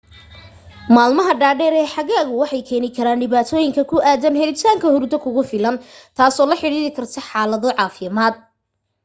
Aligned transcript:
maalmaha 0.95 1.33
dhaadheer 1.41 1.73
ee 1.81 1.91
xagaagu 1.95 2.35
waxay 2.41 2.63
keeni 2.69 2.89
karaan 2.97 3.21
dhibaatooyin 3.23 3.73
ku 3.91 3.95
aadan 4.11 4.39
helitaanka 4.41 4.85
hurdo 4.93 5.15
kugu 5.25 5.41
filan 5.51 5.75
tasoo 6.17 6.47
la 6.49 6.55
xidhiiidhi 6.61 6.91
karta 6.97 7.19
xaalado 7.29 7.67
caafimaad 7.77 8.35